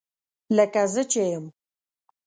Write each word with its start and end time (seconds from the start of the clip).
لکه 0.57 0.81
زه 0.93 1.03
چې 1.11 1.21
یم 1.31 1.45